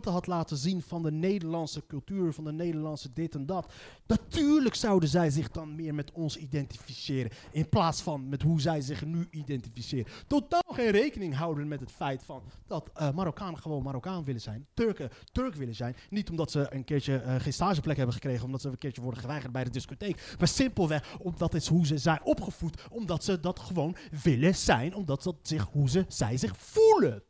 [0.00, 3.72] had laten zien van de Nederlandse cultuur, van de Nederlandse dit en dat.
[4.06, 7.30] Natuurlijk zouden zij zich dan meer met ons identificeren.
[7.50, 10.12] In plaats van met hoe zij zich nu identificeren.
[10.26, 14.66] Totaal geen rekening houden met het feit van dat uh, Marokkanen gewoon Marokkaan willen zijn.
[14.74, 15.96] Turken Turk willen zijn.
[16.10, 19.20] Niet omdat ze een keertje uh, geen stageplek hebben gekregen, omdat ze een keertje worden
[19.20, 20.34] geweigerd bij de discotheek.
[20.38, 22.82] Maar simpelweg omdat het is hoe ze zijn opgevoed.
[22.90, 24.94] Omdat ze dat gewoon willen zijn.
[24.94, 27.22] Omdat dat zich, hoe ze, zij zich voelen.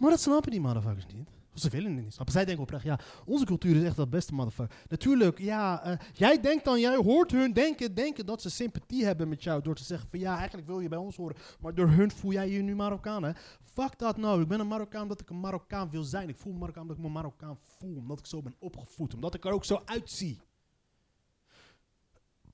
[0.00, 1.28] Maar dat snappen die motherfuckers niet.
[1.54, 2.34] Ze willen het niet snappen.
[2.34, 4.76] Zij denken oprecht, ja, onze cultuur is echt dat beste motherfucker.
[4.88, 9.28] Natuurlijk, ja, uh, jij denkt dan, jij hoort hun denken, denken dat ze sympathie hebben
[9.28, 9.62] met jou.
[9.62, 11.36] Door te zeggen van, ja, eigenlijk wil je bij ons horen.
[11.60, 13.32] Maar door hun voel jij je nu Marokkaan, hè.
[13.62, 14.42] Fuck dat nou.
[14.42, 16.28] Ik ben een Marokkaan omdat ik een Marokkaan wil zijn.
[16.28, 17.96] Ik voel Marokkaan omdat ik me Marokkaan voel.
[17.96, 19.14] Omdat ik zo ben opgevoed.
[19.14, 20.40] Omdat ik er ook zo uitzie.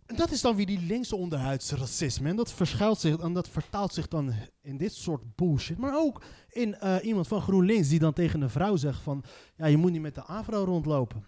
[0.06, 2.28] En dat is dan weer die linkse onderhuidse racisme.
[2.28, 5.78] En dat verschuilt zich en dat vertaalt zich dan in dit soort bullshit.
[5.78, 9.24] Maar ook in uh, iemand van GroenLinks die dan tegen een vrouw zegt van...
[9.56, 11.26] Ja, je moet niet met de afro rondlopen.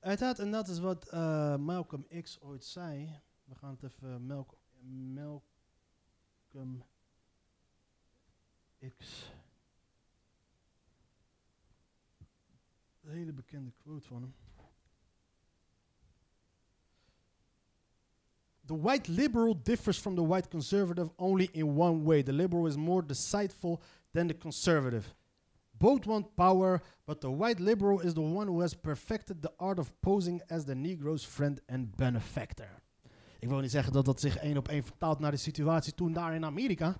[0.00, 3.20] Uiteraard, en dat is wat uh, Malcolm X ooit zei.
[3.44, 4.26] We gaan het even...
[4.26, 4.58] Malcolm,
[5.12, 6.84] Malcolm
[8.98, 9.32] X...
[13.10, 14.34] Een hele bekende quote van hem.
[18.66, 22.22] The white liberal differs from the white conservative only in one way.
[22.22, 23.80] The liberal is more deceitful
[24.12, 25.14] than the conservative.
[25.70, 29.78] Both want power, but the white liberal is the one who has perfected the art
[29.78, 32.82] of posing as the Negro's friend and benefactor.
[33.38, 36.12] Ik wil niet zeggen dat dat zich één op één vertaalt naar de situatie toen
[36.12, 36.96] daar in Amerika.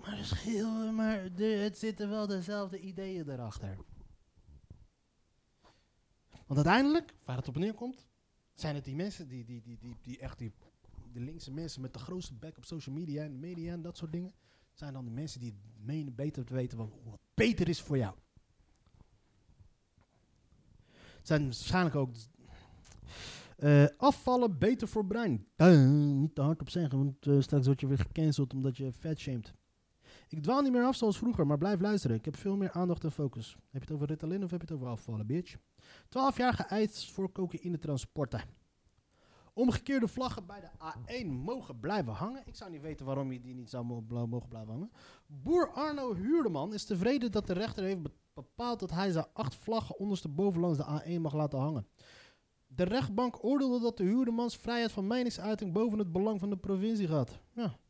[0.00, 3.76] Maar, maar de, het zitten wel dezelfde ideeën erachter.
[6.46, 8.06] Want uiteindelijk, waar het op neerkomt,
[8.54, 10.52] zijn het die mensen die, die, die, die, die echt die,
[11.12, 14.12] de linkse mensen met de grootste back op social media en media en dat soort
[14.12, 14.32] dingen,
[14.72, 16.90] zijn dan de mensen die menen beter te weten wat,
[17.34, 18.14] beter is voor jou.
[20.90, 22.14] Het zijn waarschijnlijk ook
[23.58, 25.46] uh, afvallen beter voor brein.
[25.56, 28.92] Uh, niet te hard op zeggen, want uh, straks word je weer gecanceld omdat je
[28.92, 29.54] vet shamed.
[30.32, 32.16] Ik dwaal niet meer af zoals vroeger, maar blijf luisteren.
[32.16, 33.56] Ik heb veel meer aandacht en focus.
[33.70, 35.56] Heb je het over Ritalin of heb je het over afvallen, bitch?
[36.08, 38.40] 12 jaar geëist voor cocaïne-transporten.
[39.52, 42.42] Omgekeerde vlaggen bij de A1 mogen blijven hangen.
[42.46, 44.90] Ik zou niet weten waarom je die niet zou mogen blijven hangen.
[45.26, 48.00] Boer Arno Huurdeman is tevreden dat de rechter heeft
[48.34, 51.86] bepaald dat hij zijn acht vlaggen ondersteboven langs de A1 mag laten hangen.
[52.66, 57.08] De rechtbank oordeelde dat de huurdemans vrijheid van meningsuiting boven het belang van de provincie
[57.08, 57.40] gaat.
[57.52, 57.80] Ja.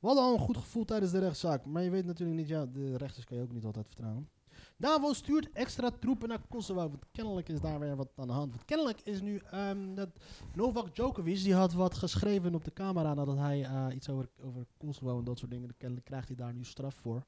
[0.00, 2.66] We hadden al een goed gevoel tijdens de rechtszaak, maar je weet natuurlijk niet, ja,
[2.66, 4.28] de rechters kan je ook niet altijd vertrouwen.
[4.76, 6.80] NAVO stuurt extra troepen naar Kosovo.
[6.80, 8.50] Want kennelijk is daar weer wat aan de hand.
[8.50, 10.08] Want kennelijk is nu um, dat
[10.54, 14.66] Novak Djokovic, die had wat geschreven op de camera nadat hij uh, iets over, over
[14.78, 15.76] Kosovo en dat soort dingen.
[15.76, 17.24] Kennelijk krijgt hij daar nu straf voor.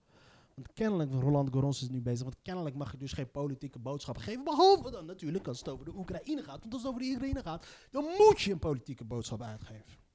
[0.55, 4.23] Want kennelijk, Roland Garros is nu bezig, want kennelijk mag je dus geen politieke boodschappen
[4.23, 4.45] geven.
[4.45, 6.61] Behalve dan natuurlijk als het over de Oekraïne gaat.
[6.61, 10.08] Want als het over de Oekraïne gaat, dan moet je een politieke boodschap uitgeven.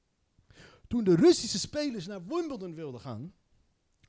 [0.94, 3.32] Toen de Russische spelers naar Wimbledon wilden gaan,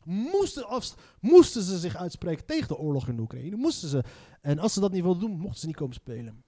[0.04, 0.82] moesten,
[1.19, 3.56] moesten ze zich uitspreken tegen de oorlog in de Oekraïne.
[3.56, 4.04] Moesten ze.
[4.41, 6.43] En als ze dat niet wilden doen, mochten ze niet komen spelen.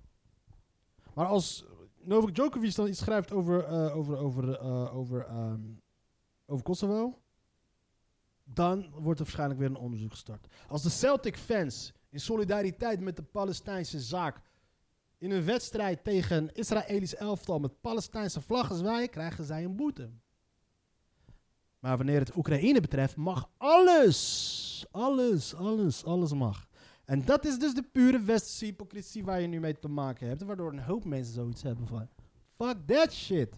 [1.14, 1.66] Maar als
[2.02, 5.82] Novak Djokovic dan iets schrijft over, uh, over, over, uh, over, um,
[6.46, 7.22] over Kosovo,
[8.44, 10.48] dan wordt er waarschijnlijk weer een onderzoek gestart.
[10.68, 14.42] Als de Celtic fans in solidariteit met de Palestijnse zaak
[15.18, 20.10] in een wedstrijd tegen een Israëlisch elftal met Palestijnse vlaggen zwaaien, krijgen zij een boete.
[21.88, 24.86] Maar wanneer het Oekraïne betreft, mag alles.
[24.92, 26.68] Alles, alles, alles mag.
[27.06, 30.42] En dat is dus de pure westerse hypocrisie waar je nu mee te maken hebt.
[30.42, 32.10] Waardoor een hoop mensen zoiets hebben van...
[32.56, 33.56] Fuck that shit.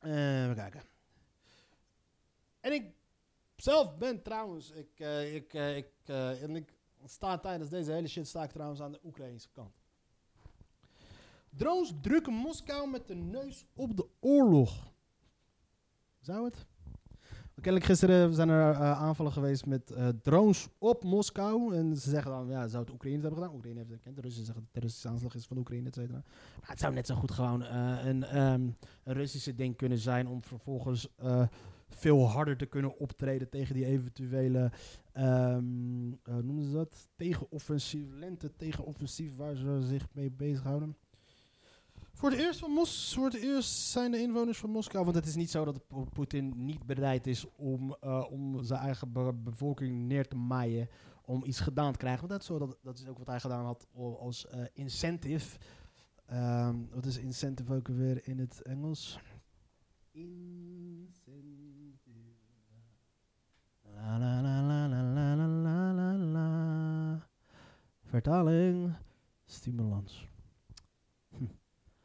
[0.00, 0.82] Uh, even kijken.
[2.60, 2.94] En ik
[3.56, 4.70] zelf ben trouwens...
[4.70, 5.88] Ik, uh, ik, uh, ik,
[6.42, 9.74] en ik sta tijdens deze hele shit sta ik trouwens aan de Oekraïnse kant.
[11.50, 14.91] Drones drukken Moskou met de neus op de oorlog.
[16.22, 16.66] Zou het?
[17.54, 21.74] Kennelijk gisteren zijn er uh, aanvallen geweest met uh, drones op Moskou.
[21.74, 23.54] En ze zeggen dan, ja, zou het Oekraïne hebben gedaan?
[23.54, 24.16] Oekraïne heeft het erkend.
[24.16, 26.22] De Russen zeggen dat het terroristische aanslag is van Oekraïne, et cetera.
[26.60, 30.26] Maar het zou net zo goed gewoon uh, een, um, een Russische ding kunnen zijn
[30.26, 31.08] om vervolgens
[31.88, 34.70] veel harder te kunnen optreden tegen die eventuele,
[35.18, 37.08] um, noemen ze dat?
[37.16, 40.96] Tegenoffensief, lente tegenoffensief waar ze zich mee bezighouden.
[42.22, 45.04] Voor het eerst, van voor het eerst zijn de inwoners van Moskou.
[45.04, 45.80] Want het is niet zo dat
[46.12, 47.94] Poetin niet bereid is om,
[48.30, 50.88] om zijn eigen bevolking neer te maaien.
[51.24, 52.28] Om iets gedaan te krijgen.
[52.28, 55.58] Want dat is, zo, dat, is ook wat hij gedaan had als incentive.
[56.90, 59.18] Wat is incentive ook weer in het Engels?
[60.10, 61.40] Incentive.
[63.82, 67.28] La la la la la la la la.
[68.02, 68.94] Vertaling:
[69.44, 70.31] stimulans.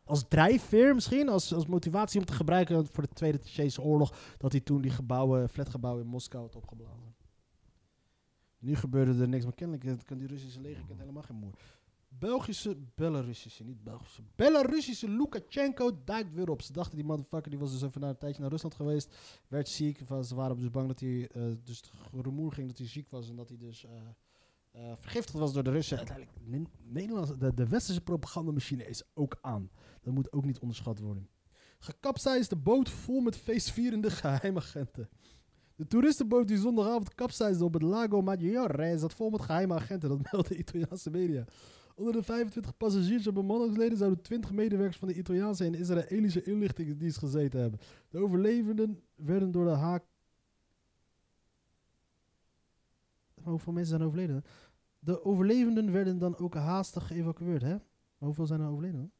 [0.08, 4.52] Als drijfveer misschien, als, als motivatie om te gebruiken voor de Tweede Tsjechische Oorlog, dat
[4.52, 7.15] hij toen die gebouwen, flatgebouwen in Moskou had opgeblazen.
[8.60, 11.54] Nu gebeurde er niks, maar kennelijk kan die Russische leger kent helemaal geen moer.
[12.10, 16.62] Belgische, Belarussische, niet Belgische, Belarussische Lukashenko duikt weer op.
[16.62, 19.15] Ze dachten die motherfucker, die was dus even na een tijdje naar Rusland geweest,
[19.48, 20.02] werd ziek.
[20.24, 21.91] Ze waren dus bang dat hij, eh, dus het
[22.26, 23.91] rumoer ging dat hij ziek was en dat hij dus eh,
[24.78, 25.98] eh, vergiftigd was door de Russen.
[25.98, 29.70] Uiteindelijk, Ne- Nederlandse, de, westerse propagandamachine is ook aan.
[30.02, 31.30] Dat moet ook niet onderschat worden.
[31.80, 35.10] Gekapseisde boot vol met feestvierende geheimagenten.
[35.76, 40.32] De toeristenboot die zondagavond kapseisde op het Lago Maggiore zat vol met geheime agenten, dat
[40.32, 41.46] meldt de Italiaanse media.
[41.96, 47.18] Onder de 25 passagiers en bemanningsleden zouden 20 medewerkers van de Italiaanse en Israëlische inlichtingendienst
[47.18, 47.80] gezeten hebben.
[48.10, 50.04] De overlevenden werden door de haak...
[53.44, 54.44] Hoeveel mensen zijn overleden?
[55.00, 57.76] De overlevenden werden dan ook haastig geëvacueerd, hè?
[58.18, 59.12] Hoeveel zijn er overleden?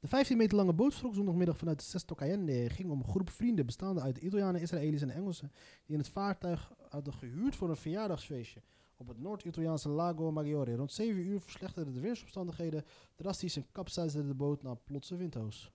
[0.00, 2.70] De 15 meter lange boot vertrok zondagmiddag vanuit de Sesto Cayenne.
[2.70, 5.52] ging om een groep vrienden bestaande uit Italianen, Israëli's en Engelsen.
[5.84, 8.62] die in het vaartuig hadden gehuurd voor een verjaardagsfeestje.
[8.96, 10.74] op het Noord-Italiaanse Lago Maggiore.
[10.74, 12.84] Rond 7 uur verslechterden de weersomstandigheden
[13.16, 15.72] drastisch en kapseisde de boot na plotse windhoos.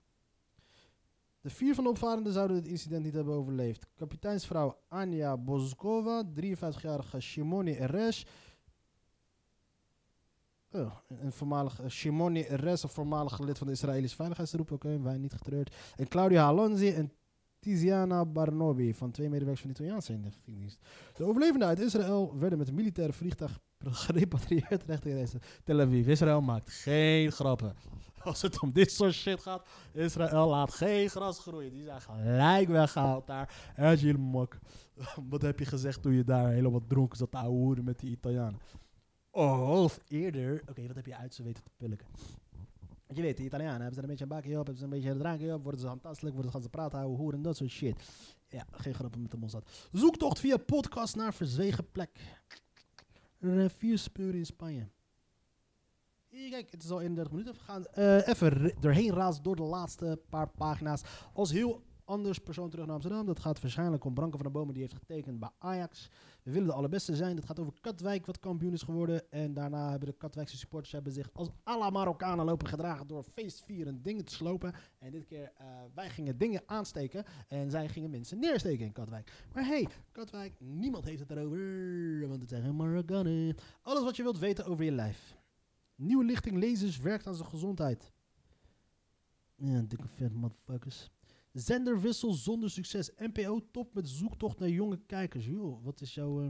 [1.42, 3.88] De vier van de opvarenden zouden het incident niet hebben overleefd.
[3.96, 8.24] Kapiteinsvrouw Anja Bozkova, 53-jarige Shimoni Eresh,
[10.76, 15.18] Oh, een voormalig uh, Shimoni Erez, een voormalig lid van de Israëlische veiligheidsroep, oké, wij
[15.18, 15.76] niet getreurd.
[15.96, 17.12] En Claudia Alonzi en
[17.60, 20.80] Tiziana Barnobi van twee medewerkers van de Italiaanse inlichtingendienst.
[21.14, 23.60] De overlevenden uit Israël werden met een militaire vliegtuig
[24.06, 26.08] gerepatrieerd richting Tel Aviv.
[26.08, 27.76] Israël maakt geen grappen.
[28.24, 31.72] Als het om dit soort shit gaat, Israël laat geen gras groeien.
[31.72, 33.74] Die zijn gelijk weggehaald daar.
[33.76, 34.58] En je mok.
[35.30, 38.60] Wat heb je gezegd toen je daar helemaal dronken zat te hoeren met die Italianen?
[39.36, 40.62] Oh, of eerder.
[40.70, 42.08] Oké, wat heb je uit ze weten te pulken?
[43.06, 44.90] Want je weet, de Italianen hebben ze een beetje een bakje op, hebben ze een
[44.90, 47.44] beetje een drankje op, worden ze handtastelijk, worden ze gaan ze praten, houden, hoeren en
[47.44, 48.04] dat soort shit.
[48.48, 49.70] Ja, geen grappen met de Mossad.
[49.92, 52.20] Zoektocht via podcast naar verzwegen plek.
[53.68, 54.88] Vier speuren in Spanje.
[56.28, 57.54] Hier, kijk, het is al 31 minuten.
[57.54, 61.02] We gaan eh, even doorheen razen door de laatste paar pagina's.
[61.34, 63.26] Als heel anders persoon terug naar Amsterdam.
[63.26, 66.10] Dat gaat waarschijnlijk om Branko van der Bomen, die heeft getekend bij Ajax.
[66.44, 67.36] We willen de allerbeste zijn.
[67.36, 69.32] Dat gaat over Katwijk, wat kampioen is geworden.
[69.32, 74.04] En daarna hebben de Katwijkse supporters hebben zich als alla Marokkanen lopen gedragen door feestvierend
[74.04, 74.74] dingen te slopen.
[75.00, 79.46] En dit keer, uh, wij gingen dingen aansteken en zij gingen mensen neersteken in Katwijk.
[79.54, 83.56] Maar hey, Katwijk, niemand heeft het erover, want het zijn geen Marokkanen.
[83.82, 85.36] Alles wat je wilt weten over je lijf.
[85.96, 88.12] Nieuwe lichting lezers werkt aan zijn gezondheid.
[89.56, 91.12] Ja, dikke vet motherfuckers.
[91.54, 93.12] Zenderwissel zonder succes.
[93.18, 95.46] NPO top met zoektocht naar jonge kijkers.
[95.46, 96.42] Joh, wat is jouw...
[96.42, 96.48] Uh...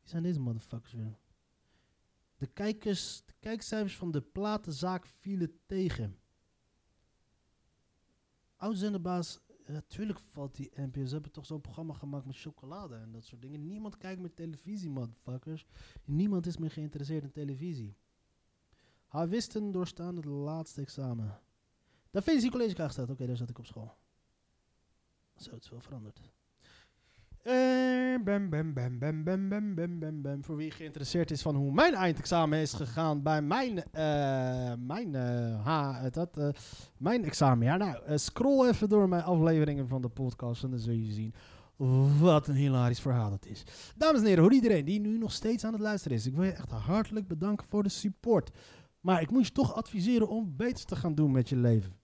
[0.00, 1.18] Wie zijn deze motherfuckers weer?
[2.36, 6.18] De, kijkers, de kijkcijfers van de platenzaak vielen tegen.
[8.56, 9.40] Oud-zenderbaas...
[9.66, 11.04] Natuurlijk valt die NPO.
[11.04, 13.66] Ze hebben toch zo'n programma gemaakt met chocolade en dat soort dingen.
[13.66, 15.66] Niemand kijkt meer televisie, motherfuckers.
[16.04, 17.96] Niemand is meer geïnteresseerd in televisie.
[19.06, 21.40] Havisten doorstaan het laatste examen.
[22.10, 23.10] Daar Felicie College staat.
[23.10, 23.94] Oké, daar zat ik op school.
[25.36, 26.20] Zo, het is wel veranderd.
[27.44, 30.44] Uh, bam, bam, bam, bam, bam, bam, bam, bam.
[30.44, 35.64] Voor wie geïnteresseerd is van hoe mijn eindexamen is gegaan bij mijn, uh, mijn, uh,
[35.64, 36.54] ha, dat,
[36.96, 37.78] mijn examenjaar.
[37.78, 41.34] Nou, scroll even door mijn afleveringen van de podcast en dan zul je zien
[42.20, 43.64] wat een hilarisch verhaal dat is.
[43.96, 46.26] Dames en heren, hoe iedereen die nu nog steeds aan het luisteren is.
[46.26, 48.50] Ik wil je echt hartelijk bedanken voor de support.
[49.00, 51.99] Maar ik moet je toch adviseren om beter te gaan doen met je leven.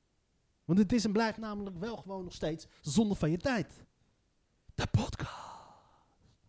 [0.67, 3.85] Want het is en blijft namelijk wel gewoon nog steeds zonde van je tijd.
[4.75, 5.56] De podcast.